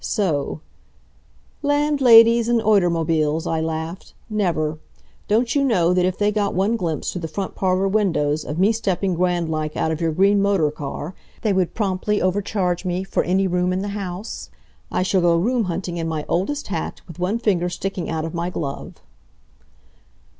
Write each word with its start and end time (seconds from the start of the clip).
So 0.03 0.61
"Landladies 1.61 2.49
and 2.49 2.59
oitermobiles!" 2.59 3.45
I 3.45 3.61
laughed. 3.61 4.15
"Never! 4.31 4.79
Don't 5.27 5.53
you 5.53 5.63
know 5.63 5.93
that 5.93 6.07
if 6.07 6.17
they 6.17 6.31
got 6.31 6.55
one 6.55 6.75
glimpse, 6.75 7.11
through 7.13 7.21
the 7.21 7.27
front 7.27 7.53
parlor 7.53 7.87
windows, 7.87 8.43
of 8.43 8.57
me 8.57 8.71
stepping 8.71 9.13
grand 9.13 9.51
like 9.51 9.77
out 9.77 9.91
of 9.91 10.01
your 10.01 10.11
green 10.11 10.41
motor 10.41 10.71
car, 10.71 11.13
they 11.43 11.53
would 11.53 11.75
promptly 11.75 12.19
over 12.19 12.41
charge 12.41 12.83
me 12.83 13.03
for 13.03 13.21
any 13.23 13.45
room 13.45 13.71
in 13.71 13.83
the 13.83 13.89
house? 13.89 14.49
I 14.91 15.03
shall 15.03 15.21
go 15.21 15.37
room 15.37 15.65
hunting 15.65 15.97
in 15.97 16.07
my 16.07 16.25
oldest 16.27 16.69
hat, 16.69 17.01
with 17.07 17.19
one 17.19 17.37
finger 17.37 17.69
sticking 17.69 18.09
out 18.09 18.25
of 18.25 18.33
my 18.33 18.49
glove." 18.49 18.95